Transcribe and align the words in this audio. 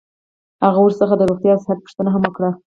هغه 0.65 0.79
ورڅخه 0.83 1.15
د 1.17 1.21
روغتیا 1.29 1.51
او 1.55 1.63
صحت 1.65 1.79
پوښتنه 1.85 2.09
هم 2.11 2.21
وکړه. 2.25 2.49